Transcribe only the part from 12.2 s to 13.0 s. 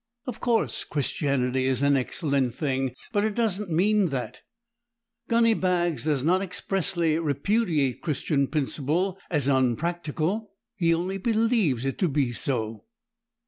so.